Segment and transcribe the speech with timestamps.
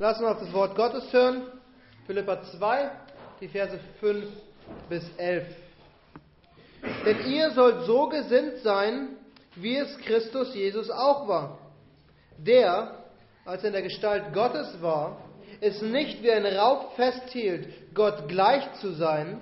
[0.00, 1.42] Lassen wir auf das Wort Gottes hören.
[2.06, 2.90] Philippa 2,
[3.38, 4.24] die Verse 5
[4.88, 5.46] bis 11.
[7.04, 9.10] Denn ihr sollt so gesinnt sein,
[9.56, 11.58] wie es Christus Jesus auch war.
[12.38, 12.94] Der,
[13.44, 15.18] als er in der Gestalt Gottes war,
[15.60, 19.38] es nicht wie ein Raub festhielt, Gott gleich zu sein,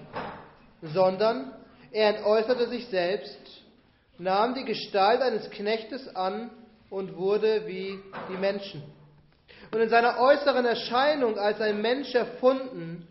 [0.82, 1.52] sondern
[1.92, 3.62] er entäußerte sich selbst,
[4.18, 6.50] nahm die Gestalt eines Knechtes an
[6.90, 8.97] und wurde wie die Menschen.
[9.70, 13.06] Und in seiner äußeren Erscheinung als ein Mensch erfunden,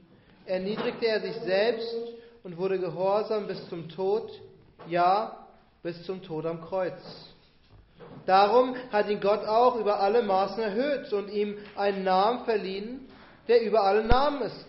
[0.46, 1.96] erniedrigte er sich selbst
[2.44, 4.32] und wurde gehorsam bis zum Tod,
[4.88, 5.48] ja,
[5.84, 7.02] bis zum Tod am Kreuz.
[8.26, 13.08] Darum hat ihn Gott auch über alle Maßen erhöht und ihm einen Namen verliehen,
[13.48, 14.68] der über alle Namen ist,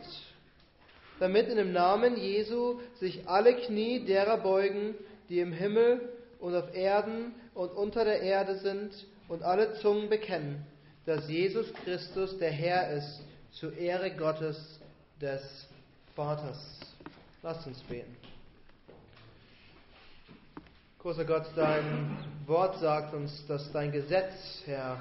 [1.19, 4.95] damit in dem Namen Jesu sich alle Knie derer beugen,
[5.29, 8.93] die im Himmel und auf Erden und unter der Erde sind,
[9.29, 10.65] und alle Zungen bekennen,
[11.09, 13.23] dass Jesus Christus der Herr ist,
[13.53, 14.79] zur Ehre Gottes
[15.19, 15.41] des
[16.15, 16.59] Vaters.
[17.43, 18.15] Lasst uns beten.
[20.99, 24.35] Großer Gott, dein Wort sagt uns, dass dein Gesetz,
[24.67, 25.01] Herr,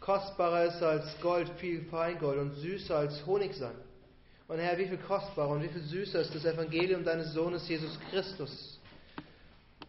[0.00, 3.74] kostbarer ist als Gold, viel Feingold und süßer als Honig sein.
[4.48, 7.98] Und Herr, wie viel kostbarer und wie viel süßer ist das Evangelium deines Sohnes Jesus
[8.10, 8.75] Christus.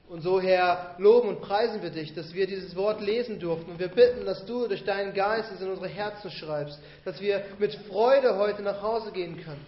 [0.09, 3.71] Und so, Herr, loben und preisen wir dich, dass wir dieses Wort lesen durften.
[3.71, 7.43] Und wir bitten, dass du durch deinen Geist es in unsere Herzen schreibst, dass wir
[7.59, 9.65] mit Freude heute nach Hause gehen können.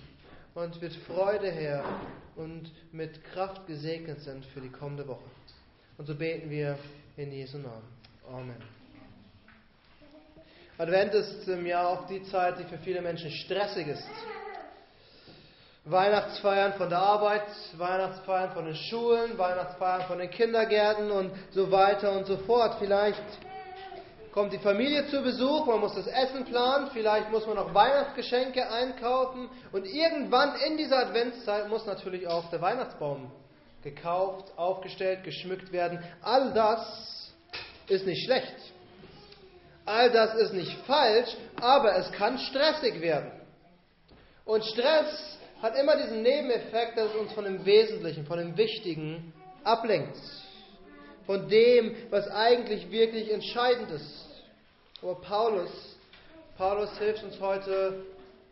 [0.55, 1.83] Und mit Freude, Herr,
[2.37, 5.29] und mit Kraft gesegnet sind für die kommende Woche.
[5.97, 6.79] Und so beten wir
[7.17, 7.83] in Jesu Namen.
[8.31, 8.55] Amen.
[10.77, 14.07] Advent ist im Jahr auch die Zeit, die für viele Menschen stressig ist.
[15.89, 22.11] Weihnachtsfeiern von der Arbeit, Weihnachtsfeiern von den Schulen, Weihnachtsfeiern von den Kindergärten und so weiter
[22.11, 22.75] und so fort.
[22.77, 23.23] Vielleicht
[24.31, 28.69] kommt die Familie zu Besuch, man muss das Essen planen, vielleicht muss man noch Weihnachtsgeschenke
[28.69, 33.31] einkaufen und irgendwann in dieser Adventszeit muss natürlich auch der Weihnachtsbaum
[33.81, 36.03] gekauft, aufgestellt, geschmückt werden.
[36.21, 37.33] All das
[37.87, 38.55] ist nicht schlecht.
[39.85, 43.31] All das ist nicht falsch, aber es kann stressig werden.
[44.45, 49.33] Und Stress hat immer diesen Nebeneffekt, dass es uns von dem Wesentlichen, von dem Wichtigen
[49.63, 50.17] ablenkt.
[51.25, 54.25] Von dem, was eigentlich wirklich entscheidend ist.
[55.01, 55.69] Aber Paulus,
[56.57, 58.03] Paulus hilft uns heute,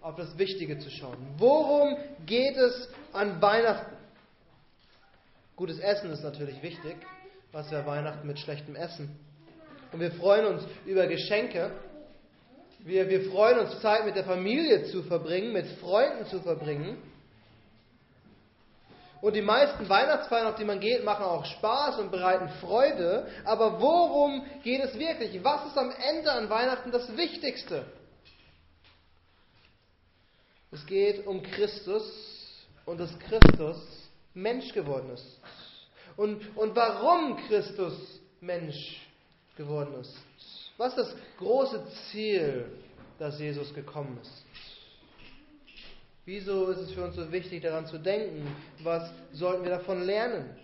[0.02, 1.18] auf das Wichtige zu schauen.
[1.38, 3.96] Worum geht es an Weihnachten?
[5.56, 6.96] Gutes Essen ist natürlich wichtig.
[7.52, 9.18] Was wäre Weihnachten mit schlechtem Essen?
[9.92, 11.72] Und wir freuen uns über Geschenke.
[12.88, 16.98] Wir, wir freuen uns, Zeit mit der Familie zu verbringen, mit Freunden zu verbringen.
[19.20, 23.28] Und die meisten Weihnachtsfeiern, auf die man geht, machen auch Spaß und bereiten Freude.
[23.44, 25.44] Aber worum geht es wirklich?
[25.44, 27.84] Was ist am Ende an Weihnachten das Wichtigste?
[30.72, 35.42] Es geht um Christus und dass Christus Mensch geworden ist.
[36.16, 39.02] Und, und warum Christus Mensch
[39.58, 40.57] geworden ist.
[40.78, 42.66] Was ist das große Ziel,
[43.18, 44.46] dass Jesus gekommen ist?
[46.26, 48.48] Wieso ist es für uns so wichtig, daran zu denken?
[48.84, 50.56] Was sollten wir davon lernen?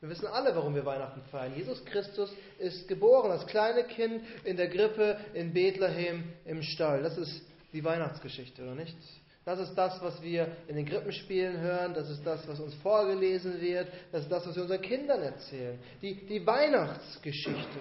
[0.00, 1.54] Wir wissen alle, warum wir Weihnachten feiern.
[1.54, 7.02] Jesus Christus ist geboren, das kleine Kind in der Grippe in Bethlehem im Stall.
[7.02, 7.42] Das ist
[7.72, 8.96] die Weihnachtsgeschichte, oder nicht?
[9.44, 13.60] Das ist das, was wir in den Krippenspielen hören, das ist das, was uns vorgelesen
[13.60, 15.78] wird, das ist das, was wir unseren Kindern erzählen.
[16.00, 17.78] Die, die Weihnachtsgeschichte.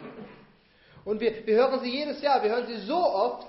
[1.03, 3.47] Und wir, wir hören sie jedes Jahr, wir hören sie so oft,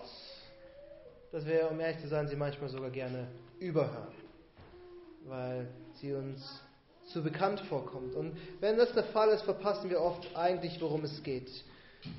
[1.33, 4.15] dass wir, um ehrlich zu sein, sie manchmal sogar gerne überhören,
[5.27, 6.63] weil sie uns
[7.13, 8.15] zu bekannt vorkommt.
[8.15, 11.51] Und wenn das der Fall ist, verpassen wir oft eigentlich, worum es geht.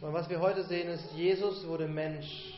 [0.02, 2.54] Und was wir heute sehen, ist, Jesus wurde Mensch,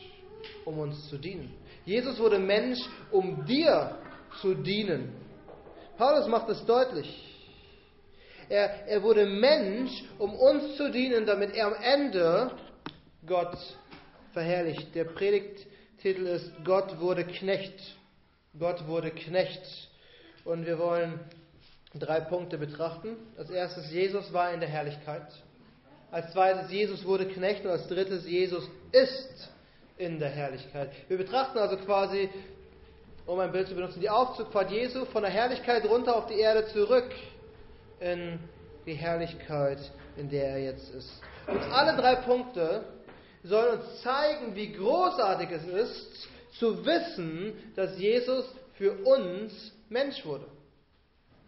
[0.64, 1.54] um uns zu dienen.
[1.84, 2.78] Jesus wurde Mensch,
[3.10, 3.98] um dir
[4.40, 5.12] zu dienen.
[5.96, 7.22] Paulus macht es deutlich.
[8.48, 12.50] Er, er wurde Mensch, um uns zu dienen, damit er am Ende
[13.26, 13.56] Gott
[14.32, 14.94] verherrlicht.
[14.94, 17.96] Der Predigttitel ist Gott wurde Knecht.
[18.58, 19.88] Gott wurde Knecht.
[20.44, 21.20] Und wir wollen
[21.94, 23.16] drei Punkte betrachten.
[23.36, 25.26] Als erstes, Jesus war in der Herrlichkeit.
[26.10, 27.64] Als zweites, Jesus wurde Knecht.
[27.64, 29.48] Und als drittes, Jesus ist
[29.98, 30.90] in der Herrlichkeit.
[31.08, 32.28] Wir betrachten also quasi,
[33.26, 36.66] um ein Bild zu benutzen, die Aufzugfahrt Jesu von der Herrlichkeit runter auf die Erde
[36.68, 37.10] zurück
[37.98, 38.38] in
[38.84, 39.78] die Herrlichkeit,
[40.16, 41.20] in der er jetzt ist.
[41.46, 42.84] Und alle drei Punkte
[43.46, 46.28] sollen uns zeigen, wie großartig es ist,
[46.58, 48.44] zu wissen, dass Jesus
[48.74, 50.46] für uns Mensch wurde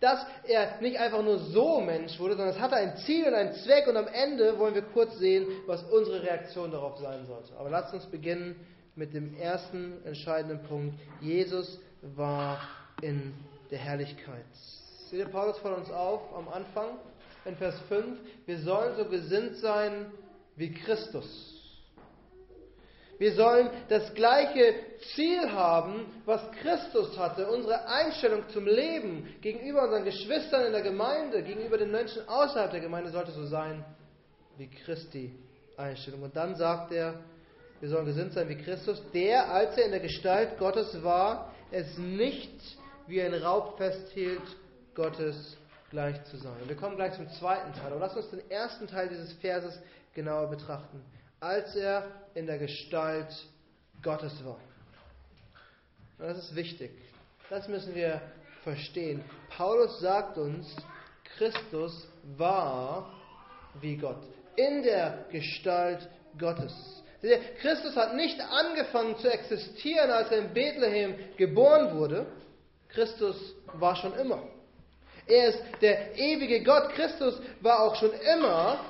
[0.00, 3.54] dass er nicht einfach nur so Mensch wurde, sondern es hatte ein Ziel und einen
[3.54, 7.56] Zweck und am Ende wollen wir kurz sehen, was unsere Reaktion darauf sein sollte.
[7.58, 8.54] Aber lasst uns beginnen
[8.94, 10.94] mit dem ersten entscheidenden Punkt.
[11.20, 12.60] Jesus war
[13.02, 13.34] in
[13.70, 14.44] der Herrlichkeit.
[15.10, 16.98] Seht ihr, Paulus fordert uns auf am Anfang
[17.44, 20.12] in Vers 5, wir sollen so gesinnt sein
[20.56, 21.57] wie Christus.
[23.18, 24.74] Wir sollen das gleiche
[25.14, 27.50] Ziel haben, was Christus hatte.
[27.50, 32.80] Unsere Einstellung zum Leben gegenüber unseren Geschwistern in der Gemeinde, gegenüber den Menschen außerhalb der
[32.80, 33.84] Gemeinde sollte so sein
[34.56, 35.34] wie Christi
[35.76, 36.22] Einstellung.
[36.22, 37.14] Und dann sagt er,
[37.80, 41.98] wir sollen gesinnt sein wie Christus, der, als er in der Gestalt Gottes war, es
[41.98, 42.60] nicht
[43.08, 44.42] wie ein Raub festhielt,
[44.94, 45.56] Gottes
[45.90, 46.56] gleich zu sein.
[46.66, 47.92] Wir kommen gleich zum zweiten Teil.
[47.92, 49.80] Aber lass uns den ersten Teil dieses Verses
[50.14, 51.02] genauer betrachten
[51.40, 53.28] als er in der Gestalt
[54.02, 54.60] Gottes war.
[56.18, 56.90] Und das ist wichtig.
[57.48, 58.20] Das müssen wir
[58.64, 59.24] verstehen.
[59.50, 60.74] Paulus sagt uns,
[61.36, 63.12] Christus war
[63.80, 64.22] wie Gott,
[64.56, 66.08] in der Gestalt
[66.38, 66.74] Gottes.
[67.60, 72.26] Christus hat nicht angefangen zu existieren, als er in Bethlehem geboren wurde.
[72.88, 74.42] Christus war schon immer.
[75.26, 76.90] Er ist der ewige Gott.
[76.90, 78.84] Christus war auch schon immer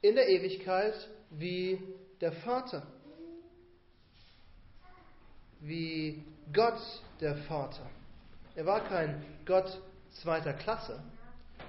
[0.00, 0.94] in der Ewigkeit
[1.38, 1.78] wie
[2.20, 2.82] der Vater,
[5.60, 6.22] wie
[6.52, 6.80] Gott
[7.20, 7.86] der Vater.
[8.54, 9.80] Er war kein Gott
[10.22, 11.02] zweiter Klasse.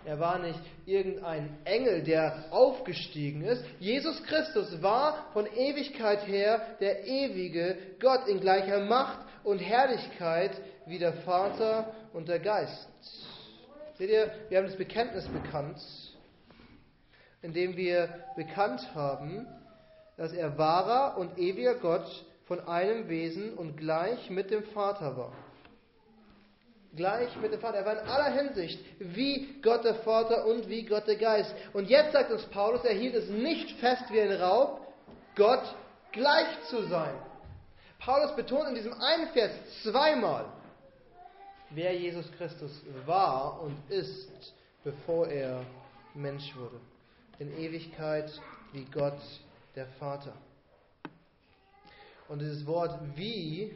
[0.04, 3.64] Er war nicht irgendein Engel, der aufgestiegen ist.
[3.80, 11.00] Jesus Christus war von Ewigkeit her der ewige Gott in gleicher Macht und Herrlichkeit wie
[11.00, 12.88] der Vater und der Geist.
[13.98, 15.80] Seht ihr, wir haben das Bekenntnis bekannt
[17.45, 19.45] indem wir bekannt haben,
[20.18, 25.33] dass er wahrer und ewiger Gott von einem Wesen und gleich mit dem Vater war.
[26.95, 27.77] Gleich mit dem Vater.
[27.77, 31.53] Er war in aller Hinsicht wie Gott der Vater und wie Gott der Geist.
[31.74, 34.81] Und jetzt sagt uns Paulus, er hielt es nicht fest wie ein Raub,
[35.36, 35.63] Gott
[36.13, 37.13] gleich zu sein.
[38.00, 39.51] Paulus betont in diesem einen Vers
[39.83, 40.45] zweimal,
[41.69, 42.71] wer Jesus Christus
[43.06, 44.53] war und ist,
[44.83, 45.62] bevor er
[46.15, 46.80] Mensch wurde
[47.40, 48.32] in Ewigkeit
[48.74, 49.20] wie Gott
[49.76, 50.34] der Vater.
[52.28, 53.74] Und dieses Wort wie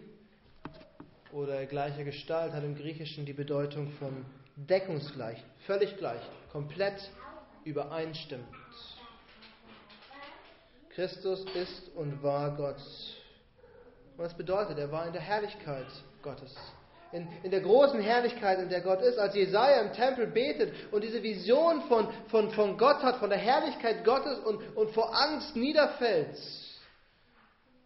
[1.31, 4.25] oder gleicher Gestalt hat im Griechischen die Bedeutung von
[4.55, 6.21] deckungsgleich, völlig gleich,
[6.51, 7.11] komplett
[7.63, 8.47] übereinstimmend.
[10.89, 12.81] Christus ist und war Gott.
[14.17, 15.87] Und das bedeutet, er war in der Herrlichkeit
[16.21, 16.55] Gottes
[17.11, 21.03] in, in der großen Herrlichkeit, in der Gott ist, als Jesaja im Tempel betet und
[21.03, 25.55] diese Vision von, von, von Gott hat, von der Herrlichkeit Gottes und, und vor Angst
[25.55, 26.37] niederfällt,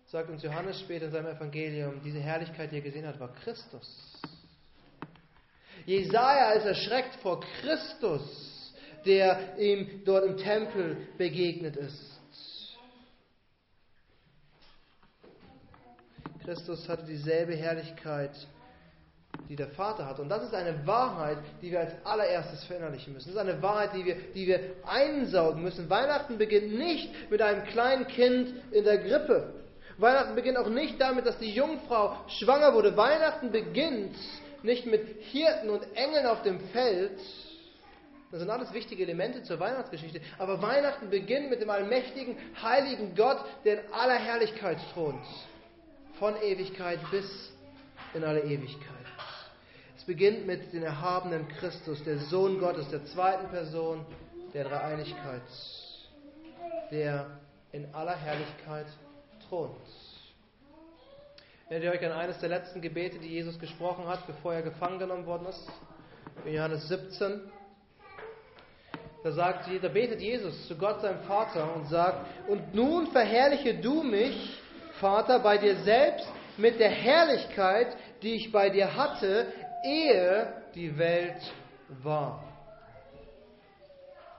[0.07, 4.11] sagt uns Johannes später in seinem Evangelium, diese Herrlichkeit, die er gesehen hat, war Christus.
[5.85, 8.73] Jesaja ist erschreckt vor Christus,
[9.05, 12.11] der ihm dort im Tempel begegnet ist.
[16.43, 18.31] Christus hatte dieselbe Herrlichkeit
[19.49, 20.19] die der Vater hat.
[20.19, 23.33] Und das ist eine Wahrheit, die wir als allererstes verinnerlichen müssen.
[23.33, 25.89] Das ist eine Wahrheit, die wir, die wir einsaugen müssen.
[25.89, 29.53] Weihnachten beginnt nicht mit einem kleinen Kind in der Grippe.
[29.97, 32.95] Weihnachten beginnt auch nicht damit, dass die Jungfrau schwanger wurde.
[32.97, 34.15] Weihnachten beginnt
[34.63, 37.19] nicht mit Hirten und Engeln auf dem Feld.
[38.31, 40.19] Das sind alles wichtige Elemente zur Weihnachtsgeschichte.
[40.39, 45.23] Aber Weihnachten beginnt mit dem allmächtigen, heiligen Gott, der in aller Herrlichkeit thront.
[46.17, 47.51] Von Ewigkeit bis
[48.15, 49.02] in alle Ewigkeit.
[50.03, 54.05] Es beginnt mit dem erhabenen Christus, der Sohn Gottes, der zweiten Person
[54.53, 55.41] der Dreieinigkeit,
[56.91, 57.39] der
[57.71, 58.87] in aller Herrlichkeit
[59.47, 59.71] thront.
[61.69, 64.99] Erinnert ihr euch an eines der letzten Gebete, die Jesus gesprochen hat, bevor er gefangen
[64.99, 65.71] genommen worden ist?
[66.43, 67.39] In Johannes 17.
[69.23, 74.03] Da, sagt, da betet Jesus zu Gott, seinem Vater, und sagt, und nun verherrliche du
[74.03, 74.59] mich,
[74.99, 79.47] Vater, bei dir selbst mit der Herrlichkeit, die ich bei dir hatte,
[79.83, 81.41] ehe die Welt
[82.01, 82.43] war.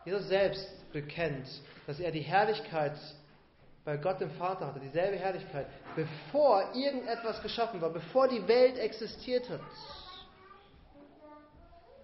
[0.05, 1.49] Jesus selbst bekennt,
[1.87, 2.97] dass er die Herrlichkeit
[3.85, 9.49] bei Gott dem Vater hatte, dieselbe Herrlichkeit, bevor irgendetwas geschaffen war, bevor die Welt existiert
[9.51, 9.61] hat.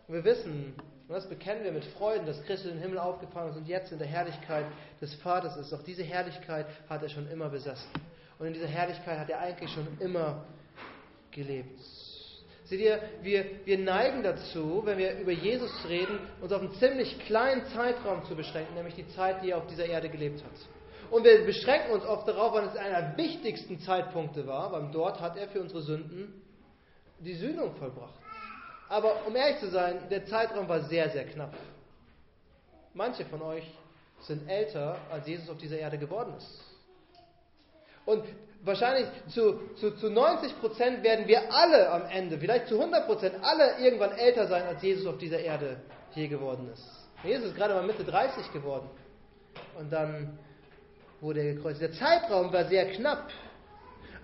[0.07, 0.75] Und wir wissen,
[1.09, 3.91] und das bekennen wir mit Freuden, dass Christus in den Himmel aufgefahren ist und jetzt
[3.93, 4.67] in der Herrlichkeit
[5.01, 5.73] des Vaters ist.
[5.73, 7.91] Auch diese Herrlichkeit hat er schon immer besessen.
[8.39, 10.45] Und in dieser Herrlichkeit hat er eigentlich schon immer
[11.31, 11.81] gelebt.
[12.71, 17.19] Seht ihr, wir, wir neigen dazu, wenn wir über Jesus reden, uns auf einen ziemlich
[17.27, 21.11] kleinen Zeitraum zu beschränken, nämlich die Zeit, die er auf dieser Erde gelebt hat.
[21.11, 25.21] Und wir beschränken uns oft darauf, wann es einer der wichtigsten Zeitpunkte war, weil dort
[25.21, 26.41] hat er für unsere Sünden
[27.19, 28.15] die Sühnung vollbracht.
[28.89, 31.53] Aber um ehrlich zu sein, der Zeitraum war sehr, sehr knapp.
[32.95, 33.69] Manche von euch
[34.21, 36.65] sind älter, als Jesus auf dieser Erde geworden ist.
[38.07, 38.23] Und
[38.63, 43.35] wahrscheinlich zu, zu, zu 90 Prozent werden wir alle am Ende, vielleicht zu 100 Prozent,
[43.43, 45.81] alle irgendwann älter sein, als Jesus auf dieser Erde
[46.15, 46.85] je geworden ist.
[47.23, 48.89] Jesus ist gerade mal Mitte 30 geworden.
[49.79, 50.39] Und dann
[51.21, 51.83] wurde er gekreuzigt.
[51.83, 53.31] Der Zeitraum war sehr knapp.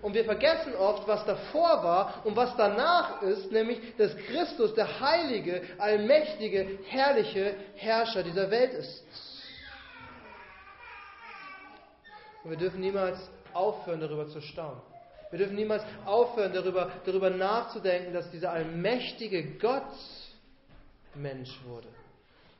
[0.01, 4.99] Und wir vergessen oft, was davor war und was danach ist, nämlich, dass Christus der
[4.99, 9.03] heilige, allmächtige, herrliche Herrscher dieser Welt ist.
[12.43, 13.19] Und wir dürfen niemals
[13.57, 14.81] aufhören, darüber zu staunen.
[15.29, 19.91] Wir dürfen niemals aufhören, darüber, darüber nachzudenken, dass dieser allmächtige Gott
[21.15, 21.87] Mensch wurde.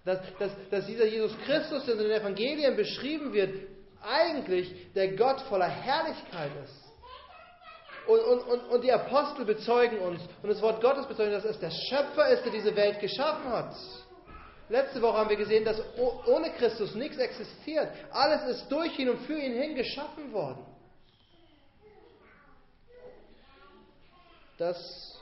[0.03, 3.53] Dass, dass, dass dieser Jesus Christus, der in den Evangelien beschrieben wird,
[4.01, 6.87] eigentlich der Gott voller Herrlichkeit ist.
[8.07, 11.71] Und, und, und, die Apostel bezeugen uns, und das Wort Gottes bezeugt, dass es der
[11.71, 13.75] Schöpfer ist, der diese Welt geschaffen hat.
[14.69, 15.81] Letzte Woche haben wir gesehen, dass
[16.25, 17.89] ohne Christus nichts existiert.
[18.11, 20.65] Alles ist durch ihn und für ihn hin geschaffen worden.
[24.57, 25.21] Das,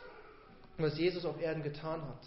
[0.77, 2.25] was Jesus auf Erden getan hat,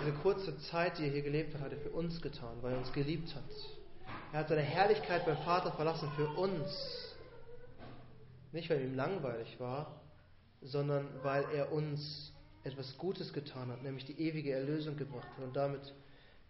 [0.00, 2.78] diese kurze Zeit, die er hier gelebt hat, hat er für uns getan, weil er
[2.78, 3.44] uns geliebt hat.
[4.32, 7.16] Er hat seine Herrlichkeit beim Vater verlassen für uns.
[8.52, 10.00] Nicht, weil ihm langweilig war,
[10.62, 12.32] sondern weil er uns
[12.64, 15.44] etwas Gutes getan hat, nämlich die ewige Erlösung gebracht hat.
[15.44, 15.80] Und damit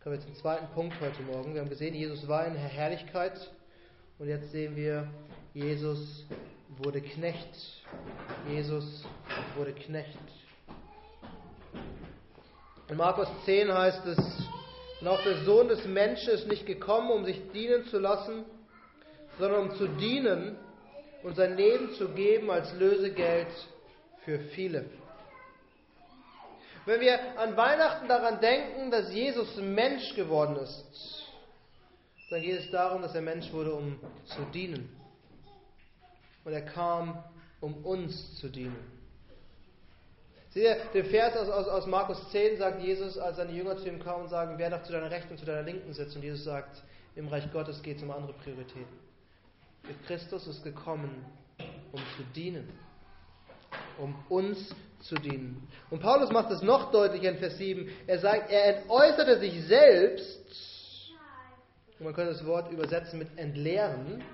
[0.03, 1.55] kommen wir zum zweiten Punkt heute Morgen.
[1.55, 3.51] Wir haben gesehen, Jesus war in Herrlichkeit
[4.19, 5.09] und jetzt sehen wir,
[5.55, 6.25] Jesus
[6.77, 7.83] wurde Knecht.
[8.49, 9.05] Jesus
[9.57, 10.19] wurde Knecht.
[12.89, 14.19] In Markus 10 heißt es,
[15.01, 18.45] und auch der Sohn des Menschen ist nicht gekommen, um sich dienen zu lassen,
[19.39, 20.57] sondern um zu dienen
[21.23, 23.49] und sein Leben zu geben als Lösegeld
[24.25, 24.87] für viele.
[26.87, 31.27] Wenn wir an Weihnachten daran denken, dass Jesus Mensch geworden ist,
[32.31, 34.98] dann geht es darum, dass er Mensch wurde, um zu dienen.
[36.49, 37.23] Und er kam,
[37.61, 38.79] um uns zu dienen.
[40.49, 43.87] Seht ihr, der Vers aus, aus, aus Markus 10 sagt Jesus, als seine Jünger zu
[43.87, 46.17] ihm kamen und sagen, wer darf zu deiner Rechten und zu deiner Linken sitzen?
[46.17, 46.83] Und Jesus sagt,
[47.17, 48.87] im Reich Gottes geht es um andere Prioritäten.
[50.07, 51.23] Christus ist gekommen,
[51.93, 52.67] um zu dienen.
[53.99, 55.69] Um uns zu dienen.
[55.91, 57.91] Und Paulus macht es noch deutlicher in Vers 7.
[58.07, 61.11] Er sagt, er entäußerte sich selbst,
[61.99, 64.25] man könnte das Wort übersetzen mit entleeren,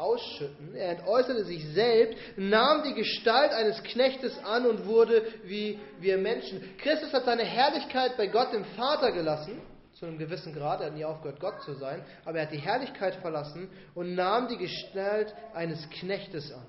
[0.00, 0.74] ausschütten.
[0.74, 6.62] Er entäußerte sich selbst, nahm die Gestalt eines Knechtes an und wurde wie wir Menschen.
[6.78, 9.60] Christus hat seine Herrlichkeit bei Gott dem Vater gelassen,
[9.94, 10.80] zu einem gewissen Grad.
[10.80, 14.48] Er hat nie aufgehört, Gott zu sein, aber er hat die Herrlichkeit verlassen und nahm
[14.48, 16.66] die Gestalt eines Knechtes an.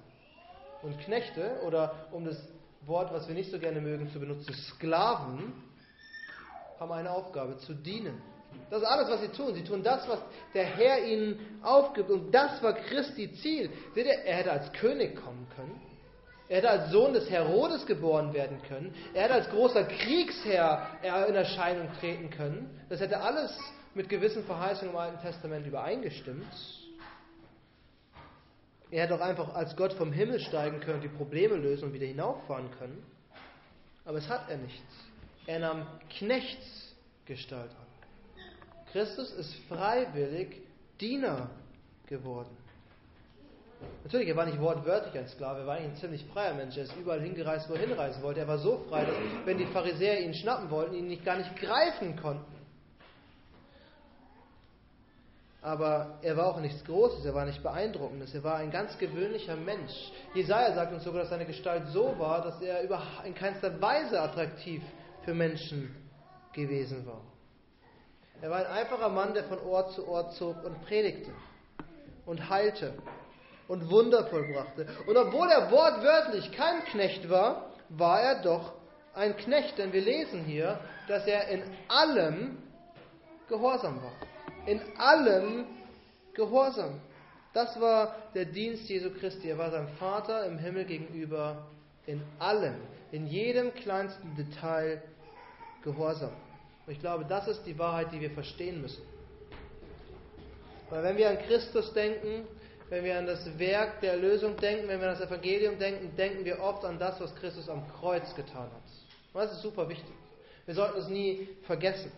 [0.82, 2.38] Und Knechte, oder um das
[2.86, 5.54] Wort, was wir nicht so gerne mögen, zu benutzen, Sklaven,
[6.80, 8.22] haben eine Aufgabe, zu dienen.
[8.70, 9.54] Das ist alles, was sie tun.
[9.54, 10.20] Sie tun das, was
[10.54, 12.10] der Herr ihnen aufgibt.
[12.10, 13.70] Und das war Christi Ziel.
[13.94, 15.82] Seht ihr, er hätte als König kommen können.
[16.48, 18.94] Er hätte als Sohn des Herodes geboren werden können.
[19.14, 20.88] Er hätte als großer Kriegsherr
[21.28, 22.82] in Erscheinung treten können.
[22.90, 23.58] Das hätte alles
[23.94, 26.46] mit gewissen Verheißungen im Alten Testament übereingestimmt.
[28.90, 32.08] Er hätte auch einfach als Gott vom Himmel steigen können, die Probleme lösen und wieder
[32.08, 33.02] hinauffahren können.
[34.04, 34.84] Aber es hat er nicht.
[35.48, 37.91] Er nahm Knechtsgestalt an.
[38.92, 40.62] Christus ist freiwillig
[41.00, 41.50] Diener
[42.08, 42.58] geworden.
[44.04, 46.78] Natürlich, er war nicht wortwörtlich ein Sklave, er war eigentlich ein ziemlich freier Mensch.
[46.78, 48.42] Er ist überall hingereist, wo er hinreisen wollte.
[48.42, 51.56] Er war so frei, dass wenn die Pharisäer ihn schnappen wollten, ihn nicht, gar nicht
[51.56, 52.62] greifen konnten.
[55.64, 59.56] Aber er war auch nichts Großes, er war nicht beeindruckendes, er war ein ganz gewöhnlicher
[59.56, 60.12] Mensch.
[60.34, 62.82] Jesaja sagt uns sogar, dass seine Gestalt so war, dass er
[63.24, 64.82] in keinster Weise attraktiv
[65.24, 65.96] für Menschen
[66.54, 67.22] gewesen war.
[68.42, 71.32] Er war ein einfacher Mann, der von Ort zu Ort zog und predigte
[72.26, 72.94] und heilte
[73.68, 74.88] und Wunder vollbrachte.
[75.06, 78.74] Und obwohl er wortwörtlich kein Knecht war, war er doch
[79.14, 82.58] ein Knecht, denn wir lesen hier, dass er in allem
[83.48, 84.14] gehorsam war.
[84.66, 85.66] In allem
[86.34, 87.00] gehorsam.
[87.54, 89.50] Das war der Dienst Jesu Christi.
[89.50, 91.68] Er war seinem Vater im Himmel gegenüber
[92.06, 92.76] in allem,
[93.12, 95.04] in jedem kleinsten Detail
[95.84, 96.32] gehorsam.
[96.86, 99.04] Und ich glaube, das ist die Wahrheit, die wir verstehen müssen.
[100.90, 102.48] Weil wenn wir an Christus denken,
[102.90, 106.44] wenn wir an das Werk der Erlösung denken, wenn wir an das Evangelium denken, denken
[106.44, 108.84] wir oft an das, was Christus am Kreuz getan hat.
[109.34, 110.14] Und das ist super wichtig.
[110.66, 112.12] Wir sollten es nie vergessen.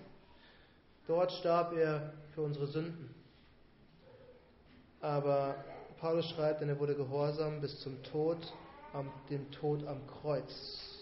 [1.07, 3.13] Dort starb er für unsere Sünden.
[5.01, 5.55] Aber
[5.99, 8.37] Paulus schreibt, denn er wurde gehorsam bis zum Tod,
[8.93, 10.92] am, dem Tod am Kreuz.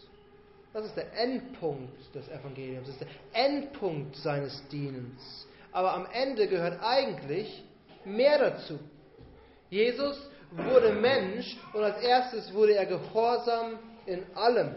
[0.73, 5.47] Das ist der Endpunkt des Evangeliums, das ist der Endpunkt seines Dienens.
[5.71, 7.63] Aber am Ende gehört eigentlich
[8.05, 8.79] mehr dazu.
[9.69, 10.17] Jesus
[10.51, 14.75] wurde Mensch und als erstes wurde er gehorsam in allem.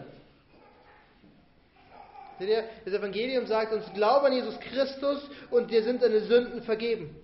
[2.39, 6.61] Seht ihr, das Evangelium sagt uns, glaube an Jesus Christus und dir sind deine Sünden
[6.63, 7.15] vergeben.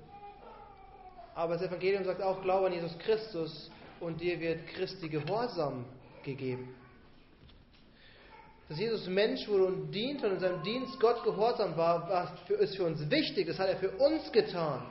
[1.36, 5.86] Aber das Evangelium sagt auch, glaube an Jesus Christus und dir wird Christi Gehorsam
[6.24, 6.74] gegeben.
[8.72, 12.86] Dass Jesus Mensch wurde und diente und in seinem Dienst Gott gehorsam war, ist für
[12.86, 13.48] uns wichtig.
[13.48, 14.82] Das hat er für uns getan.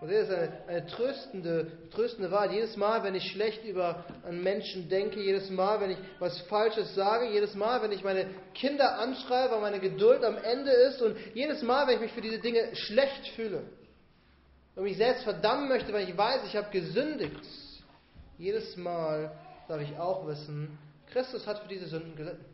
[0.00, 2.52] Und das ist eine, eine tröstende, tröstende Wahrheit.
[2.52, 6.94] Jedes Mal, wenn ich schlecht über einen Menschen denke, jedes Mal, wenn ich was Falsches
[6.94, 11.16] sage, jedes Mal, wenn ich meine Kinder anschreibe, weil meine Geduld am Ende ist und
[11.34, 13.64] jedes Mal, wenn ich mich für diese Dinge schlecht fühle
[14.76, 17.44] und mich selbst verdammen möchte, weil ich weiß, ich habe gesündigt,
[18.38, 19.36] jedes Mal
[19.66, 20.78] darf ich auch wissen,
[21.12, 22.44] Christus hat für diese Sünden gelitten.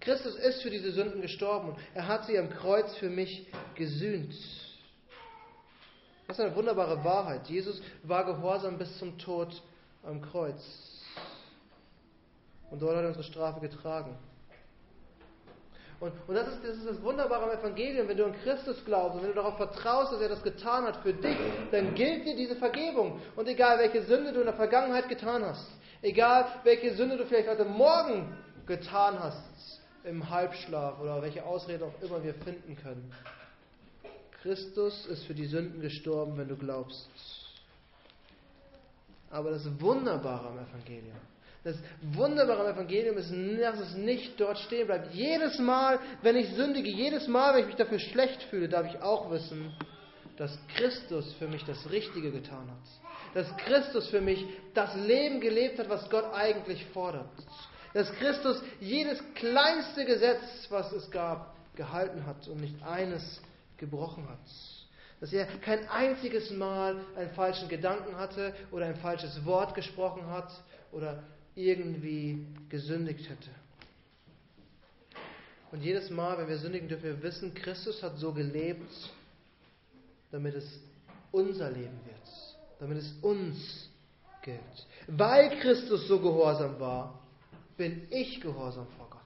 [0.00, 4.34] Christus ist für diese Sünden gestorben und er hat sie am Kreuz für mich gesühnt.
[6.26, 7.48] Das ist eine wunderbare Wahrheit.
[7.48, 9.62] Jesus war gehorsam bis zum Tod
[10.04, 10.62] am Kreuz.
[12.70, 14.16] Und dort hat er unsere Strafe getragen.
[16.00, 18.06] Und, und das, ist, das, ist, das Wunderbare am Evangelium.
[18.06, 20.98] Wenn du an Christus glaubst und wenn du darauf vertraust, dass er das getan hat
[20.98, 21.36] für dich,
[21.72, 23.20] dann gilt dir diese Vergebung.
[23.34, 25.66] Und egal, welche Sünde du in der Vergangenheit getan hast,
[26.02, 28.36] egal, welche Sünde du vielleicht heute Morgen
[28.66, 33.12] getan hast, im Halbschlaf oder welche Ausrede auch immer wir finden können,
[34.42, 37.08] Christus ist für die Sünden gestorben, wenn du glaubst.
[39.30, 41.16] Aber das Wunderbare am Evangelium,
[41.64, 45.12] das Wunderbare am Evangelium ist, dass es nicht dort stehen bleibt.
[45.12, 49.02] Jedes Mal, wenn ich sündige, jedes Mal, wenn ich mich dafür schlecht fühle, darf ich
[49.02, 49.74] auch wissen,
[50.36, 53.07] dass Christus für mich das Richtige getan hat.
[53.34, 54.44] Dass Christus für mich
[54.74, 57.30] das Leben gelebt hat, was Gott eigentlich fordert.
[57.94, 63.40] Dass Christus jedes kleinste Gesetz, was es gab, gehalten hat und nicht eines
[63.76, 64.38] gebrochen hat.
[65.20, 70.50] Dass er kein einziges Mal einen falschen Gedanken hatte oder ein falsches Wort gesprochen hat
[70.92, 71.22] oder
[71.54, 73.50] irgendwie gesündigt hätte.
[75.70, 78.90] Und jedes Mal, wenn wir sündigen, dürfen wir wissen, Christus hat so gelebt,
[80.30, 80.80] damit es
[81.30, 82.47] unser Leben wird,
[82.78, 83.88] damit es uns
[84.42, 84.58] gilt.
[85.06, 87.18] Weil Christus so gehorsam war,
[87.76, 89.18] bin ich gehorsam vor Gott.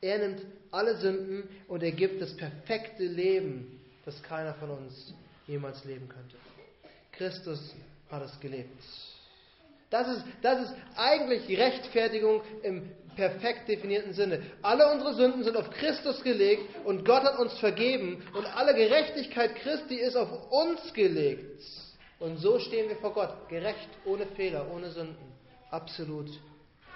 [0.00, 5.14] Er nimmt alle Sünden und er gibt das perfekte Leben, das keiner von uns
[5.46, 6.36] jemals leben könnte.
[7.12, 7.74] Christus
[8.10, 8.82] hat es gelebt.
[9.90, 14.42] Das ist, das ist eigentlich Rechtfertigung im perfekt definierten Sinne.
[14.62, 19.54] Alle unsere Sünden sind auf Christus gelegt und Gott hat uns vergeben und alle Gerechtigkeit
[19.56, 21.62] Christi ist auf uns gelegt.
[22.22, 25.32] Und so stehen wir vor Gott, gerecht, ohne Fehler, ohne Sünden,
[25.72, 26.30] absolut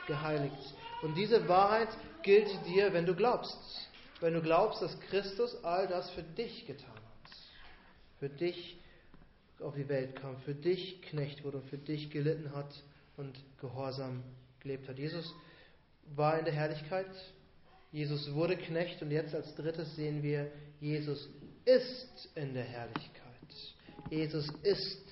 [0.06, 0.74] geheiligt.
[1.02, 1.88] Und diese Wahrheit
[2.22, 3.58] gilt dir, wenn du glaubst.
[4.20, 7.32] Wenn du glaubst, dass Christus all das für dich getan hat.
[8.20, 8.78] Für dich
[9.58, 12.72] auf die Welt kam, für dich Knecht wurde und für dich gelitten hat
[13.16, 14.22] und gehorsam
[14.60, 14.96] gelebt hat.
[14.96, 15.34] Jesus
[16.14, 17.10] war in der Herrlichkeit,
[17.90, 21.28] Jesus wurde Knecht und jetzt als drittes sehen wir, Jesus
[21.64, 23.16] ist in der Herrlichkeit.
[24.10, 25.05] Jesus ist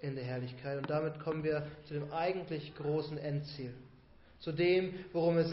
[0.00, 3.74] in der Herrlichkeit und damit kommen wir zu dem eigentlich großen Endziel
[4.40, 5.50] zu dem, worum es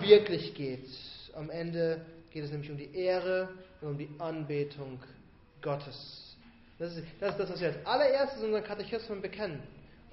[0.00, 0.88] wirklich geht.
[1.34, 3.48] Am Ende geht es nämlich um die Ehre
[3.80, 5.00] und um die Anbetung
[5.62, 6.36] Gottes.
[6.78, 9.62] Das ist, das ist das, was wir als allererstes in unserem Katechismus bekennen.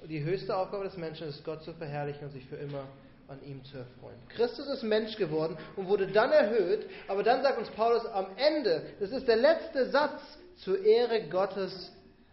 [0.02, 2.84] Und die höchste Aufgabe des Menschen ist, Gott zu verherrlichen und sich für immer
[3.28, 4.18] an ihm zu erfreuen.
[4.28, 8.82] Christus ist Mensch geworden und wurde dann erhöht, aber dann sagt uns Paulus am Ende,
[9.00, 10.20] das ist der letzte Satz
[10.56, 11.92] zur Ehre Gottes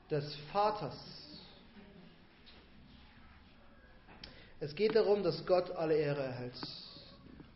[0.09, 1.22] des Vaters.
[4.63, 6.53] Es geht darum, dass Gott alle Ehre erhält.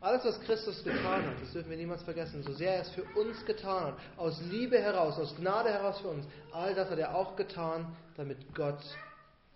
[0.02, 3.06] Alles, was Christus getan hat, das dürfen wir niemals vergessen, so sehr er es für
[3.18, 7.16] uns getan hat, aus Liebe heraus, aus Gnade heraus für uns, all das hat er
[7.16, 8.82] auch getan, damit Gott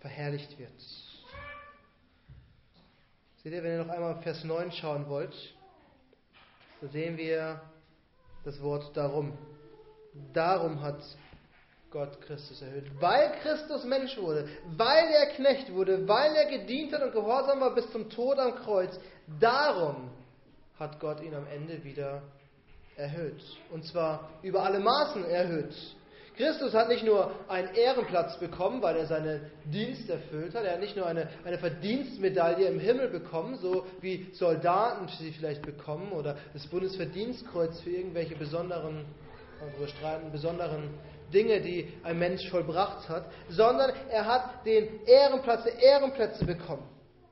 [0.00, 0.72] verherrlicht wird.
[3.42, 5.34] Seht ihr, wenn ihr noch einmal Vers 9 schauen wollt,
[6.80, 7.60] da sehen wir
[8.46, 9.36] das Wort darum.
[10.32, 11.02] Darum hat
[11.92, 12.84] Gott Christus erhöht.
[13.00, 17.74] Weil Christus Mensch wurde, weil er Knecht wurde, weil er gedient hat und gehorsam war
[17.74, 18.98] bis zum Tod am Kreuz,
[19.38, 20.10] darum
[20.78, 22.22] hat Gott ihn am Ende wieder
[22.96, 23.42] erhöht.
[23.70, 25.74] Und zwar über alle Maßen erhöht.
[26.36, 30.64] Christus hat nicht nur einen Ehrenplatz bekommen, weil er seinen Dienst erfüllt hat.
[30.64, 35.60] Er hat nicht nur eine, eine Verdienstmedaille im Himmel bekommen, so wie Soldaten sie vielleicht
[35.60, 39.04] bekommen, oder das Bundesverdienstkreuz für irgendwelche besonderen,
[39.78, 40.88] wo streiten, besonderen
[41.32, 46.88] Dinge, die ein Mensch vollbracht hat, sondern er hat den Ehrenplatz der Ehrenplätze bekommen.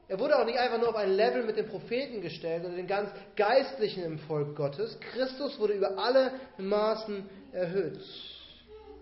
[0.08, 2.88] Er wurde auch nicht einfach nur auf ein Level mit den Propheten gestellt oder den
[2.88, 4.98] ganz Geistlichen im Volk Gottes.
[4.98, 8.02] Christus wurde über alle Maßen erhöht.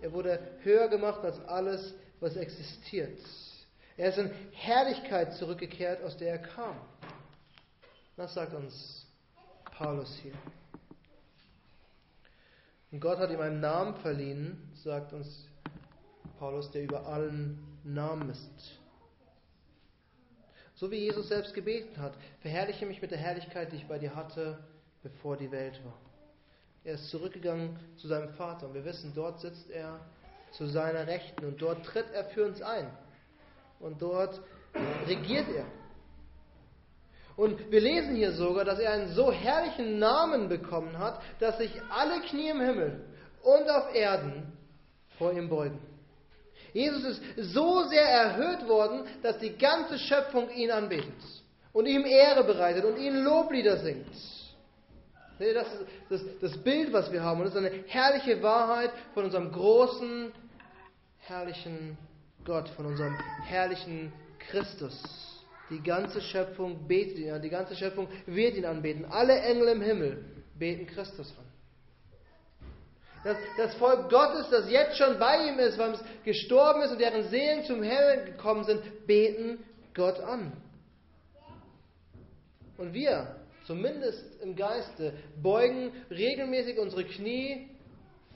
[0.01, 3.17] Er wurde höher gemacht als alles, was existiert.
[3.97, 6.75] Er ist in Herrlichkeit zurückgekehrt, aus der er kam.
[8.15, 9.07] Das sagt uns
[9.77, 10.33] Paulus hier.
[12.91, 15.47] Und Gott hat ihm einen Namen verliehen, sagt uns
[16.39, 18.79] Paulus, der über allen Namen ist.
[20.75, 24.15] So wie Jesus selbst gebeten hat, verherrliche mich mit der Herrlichkeit, die ich bei dir
[24.15, 24.57] hatte,
[25.03, 25.97] bevor die Welt war.
[26.85, 29.99] Er ist zurückgegangen zu seinem Vater und wir wissen, dort sitzt er
[30.51, 32.89] zu seiner Rechten und dort tritt er für uns ein.
[33.79, 34.41] Und dort
[35.05, 35.65] regiert er.
[37.39, 41.71] Und wir lesen hier sogar, dass er einen so herrlichen Namen bekommen hat, dass sich
[41.89, 42.99] alle Knie im Himmel
[43.41, 44.51] und auf Erden
[45.17, 45.79] vor ihm beugen.
[46.73, 51.15] Jesus ist so sehr erhöht worden, dass die ganze Schöpfung ihn anbetet
[51.71, 54.05] und ihm Ehre bereitet und ihm Loblieder singt.
[55.39, 57.39] Das ist das, das Bild, was wir haben.
[57.39, 60.33] Und das ist eine herrliche Wahrheit von unserem großen,
[61.19, 61.97] herrlichen
[62.43, 65.38] Gott, von unserem herrlichen Christus.
[65.69, 69.05] Die ganze Schöpfung betet ihn an, die ganze Schöpfung wird ihn anbeten.
[69.05, 70.25] Alle Engel im Himmel
[70.57, 71.45] beten Christus an.
[73.23, 77.01] Das, das Volk Gottes, das jetzt schon bei ihm ist, weil es gestorben ist und
[77.01, 79.59] deren Seelen zum Himmel gekommen sind, beten
[79.93, 80.53] Gott an.
[82.77, 83.35] Und wir,
[83.67, 87.67] zumindest im Geiste, beugen regelmäßig unsere Knie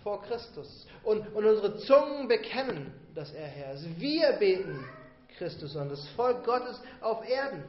[0.04, 3.88] vor Christus und, und unsere Zungen bekennen, dass er Herr ist.
[4.02, 4.84] Wir beten
[5.38, 7.64] Christus an, das Volk Gottes auf Erden.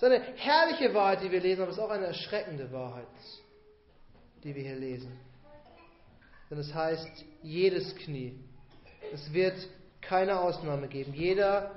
[0.00, 3.06] Das ist eine herrliche Wahrheit, die wir lesen, aber es ist auch eine erschreckende Wahrheit
[4.44, 5.12] die wir hier lesen.
[6.50, 8.38] Denn es heißt, jedes Knie.
[9.12, 9.56] Es wird
[10.00, 11.12] keine Ausnahme geben.
[11.14, 11.72] Jeder,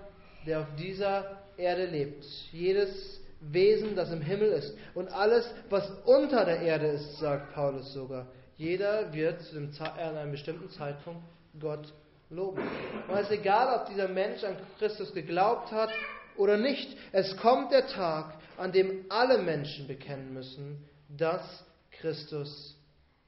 [0.46, 6.46] der auf dieser Erde lebt, jedes Wesen, das im Himmel ist und alles, was unter
[6.46, 9.42] der Erde ist, sagt Paulus sogar, jeder wird
[9.80, 11.24] an einem bestimmten Zeitpunkt
[11.60, 11.92] Gott
[12.32, 12.62] loben.
[13.08, 15.92] Und es ist egal, ob dieser Mensch an Christus geglaubt hat
[16.38, 16.98] oder nicht.
[17.12, 22.76] Es kommt der Tag, an dem alle Menschen bekennen müssen, dass Christus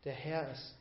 [0.05, 0.75] der Herr ist.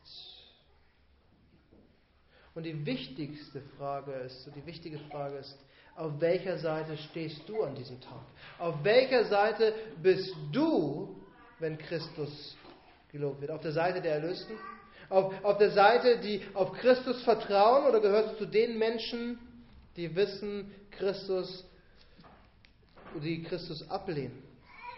[2.54, 5.58] Und die wichtigste Frage ist, die wichtige Frage ist,
[5.96, 8.24] auf welcher Seite stehst du an diesem Tag?
[8.58, 11.20] Auf welcher Seite bist du,
[11.58, 12.56] wenn Christus
[13.11, 13.50] gelobt wird?
[13.50, 14.56] Auf der Seite der Erlösten?
[15.12, 17.85] Auf, auf der Seite, die auf Christus vertrauen?
[17.85, 19.38] Oder gehörst du zu den Menschen,
[19.94, 21.66] die wissen, Christus,
[23.22, 24.42] die Christus ablehnen?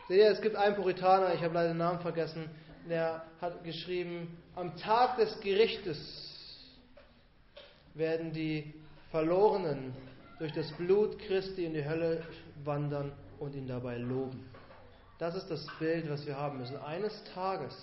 [0.07, 2.49] Seht ihr, es gibt einen Puritaner, ich habe leider den Namen vergessen,
[2.89, 5.99] der hat geschrieben, am Tag des Gerichtes
[7.95, 8.73] werden die
[9.11, 9.97] Verlorenen
[10.39, 12.23] durch das Blut Christi in die Hölle
[12.63, 14.49] wandern und ihn dabei loben.
[15.19, 16.77] Das ist das Bild, was wir haben müssen.
[16.77, 17.75] Eines Tages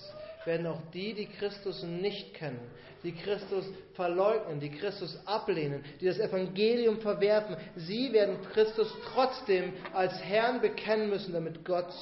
[0.45, 2.59] werden auch die, die Christus nicht kennen,
[3.03, 10.13] die Christus verleugnen, die Christus ablehnen, die das Evangelium verwerfen, sie werden Christus trotzdem als
[10.23, 11.93] Herrn bekennen müssen, damit Gott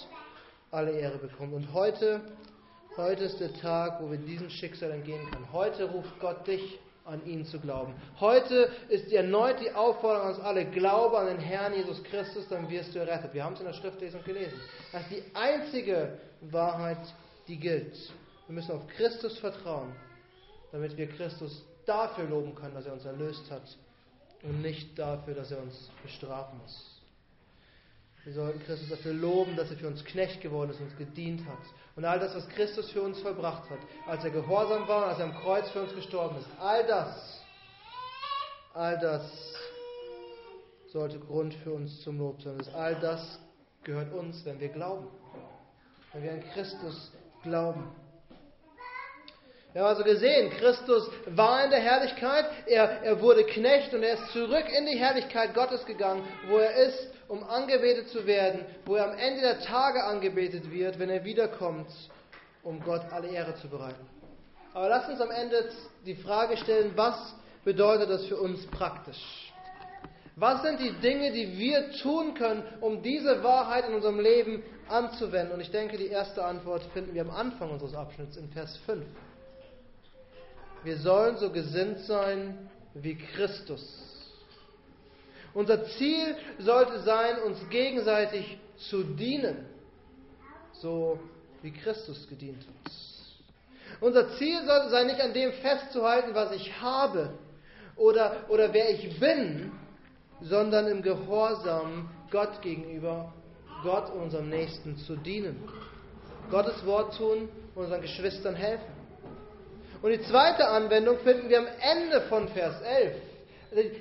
[0.71, 1.53] alle Ehre bekommt.
[1.53, 2.21] Und heute
[2.97, 5.53] Heute ist der Tag, wo wir diesem Schicksal entgehen können.
[5.53, 7.93] Heute ruft Gott dich an ihn zu glauben.
[8.19, 12.69] Heute ist erneut die Aufforderung an uns alle, glaube an den Herrn Jesus Christus, dann
[12.69, 13.33] wirst du errettet.
[13.33, 14.59] Wir haben es in der Schriftlesung gelesen.
[14.91, 16.97] Das ist die einzige Wahrheit,
[17.47, 17.95] die gilt.
[18.49, 19.95] Wir müssen auf Christus vertrauen,
[20.71, 23.77] damit wir Christus dafür loben können, dass er uns erlöst hat
[24.41, 26.99] und nicht dafür, dass er uns bestrafen muss.
[28.23, 31.59] Wir sollten Christus dafür loben, dass er für uns Knecht geworden ist uns gedient hat.
[31.95, 35.25] Und all das, was Christus für uns verbracht hat, als er gehorsam war, als er
[35.25, 37.43] am Kreuz für uns gestorben ist, all das,
[38.73, 39.31] all das
[40.87, 42.59] sollte Grund für uns zum Lob sein.
[42.73, 43.39] All das
[43.83, 45.05] gehört uns, wenn wir glauben.
[46.13, 47.11] Wenn wir an Christus
[47.43, 47.98] glauben.
[49.71, 54.15] Wir haben also gesehen, Christus war in der Herrlichkeit, er, er wurde Knecht und er
[54.15, 58.95] ist zurück in die Herrlichkeit Gottes gegangen, wo er ist, um angebetet zu werden, wo
[58.95, 61.87] er am Ende der Tage angebetet wird, wenn er wiederkommt,
[62.63, 64.03] um Gott alle Ehre zu bereiten.
[64.73, 65.69] Aber lasst uns am Ende
[66.03, 69.53] die Frage stellen, was bedeutet das für uns praktisch?
[70.35, 75.53] Was sind die Dinge, die wir tun können, um diese Wahrheit in unserem Leben anzuwenden?
[75.53, 79.05] Und ich denke, die erste Antwort finden wir am Anfang unseres Abschnitts in Vers 5.
[80.83, 84.09] Wir sollen so gesinnt sein wie Christus.
[85.53, 88.57] Unser Ziel sollte sein, uns gegenseitig
[88.89, 89.65] zu dienen,
[90.73, 91.19] so
[91.61, 92.91] wie Christus gedient hat.
[93.99, 97.33] Unser Ziel sollte sein, nicht an dem festzuhalten, was ich habe
[97.95, 99.71] oder, oder wer ich bin,
[100.41, 103.33] sondern im Gehorsam Gott gegenüber,
[103.83, 105.61] Gott unserem Nächsten zu dienen.
[106.49, 108.98] Gottes Wort tun unseren Geschwistern helfen.
[110.01, 113.15] Und die zweite Anwendung finden wir am Ende von Vers 11.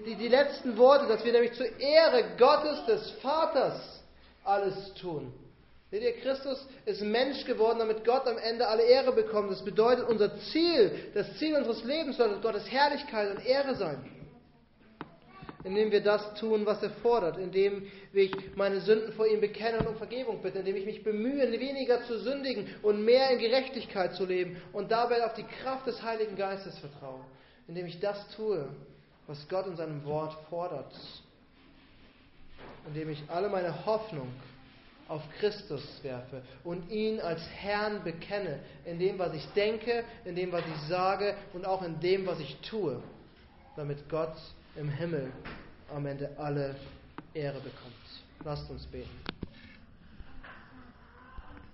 [0.06, 4.02] die, die letzten Worte, dass wir nämlich zur Ehre Gottes des Vaters
[4.44, 5.32] alles tun.
[5.90, 9.50] Seht ihr, Christus ist Mensch geworden, damit Gott am Ende alle Ehre bekommt.
[9.50, 14.17] Das bedeutet, unser Ziel, das Ziel unseres Lebens soll Gottes Herrlichkeit und Ehre sein.
[15.64, 19.88] Indem wir das tun, was er fordert, indem ich meine Sünden vor ihm bekenne und
[19.88, 24.24] um Vergebung bitte, indem ich mich bemühe, weniger zu sündigen und mehr in Gerechtigkeit zu
[24.24, 27.24] leben und dabei auf die Kraft des Heiligen Geistes vertraue,
[27.66, 28.68] indem ich das tue,
[29.26, 30.94] was Gott in seinem Wort fordert,
[32.86, 34.28] indem ich alle meine Hoffnung
[35.08, 40.52] auf Christus werfe und ihn als Herrn bekenne, in dem, was ich denke, in dem,
[40.52, 43.02] was ich sage und auch in dem, was ich tue,
[43.74, 44.36] damit Gott
[44.78, 45.32] im Himmel
[45.94, 46.74] am Ende alle
[47.34, 47.94] Ehre bekommt.
[48.44, 49.37] Lasst uns beten.